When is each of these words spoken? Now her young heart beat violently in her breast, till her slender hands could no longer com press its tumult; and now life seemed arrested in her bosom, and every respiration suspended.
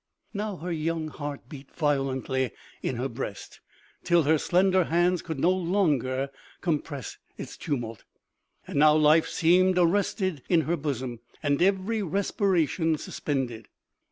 Now 0.33 0.57
her 0.57 0.71
young 0.71 1.09
heart 1.09 1.47
beat 1.47 1.69
violently 1.75 2.49
in 2.81 2.95
her 2.95 3.07
breast, 3.07 3.59
till 4.03 4.23
her 4.23 4.39
slender 4.39 4.85
hands 4.85 5.21
could 5.21 5.37
no 5.39 5.51
longer 5.51 6.31
com 6.59 6.79
press 6.79 7.19
its 7.37 7.55
tumult; 7.55 8.03
and 8.65 8.79
now 8.79 8.95
life 8.95 9.27
seemed 9.27 9.77
arrested 9.77 10.41
in 10.49 10.61
her 10.61 10.75
bosom, 10.75 11.19
and 11.43 11.61
every 11.61 12.01
respiration 12.01 12.97
suspended. 12.97 13.67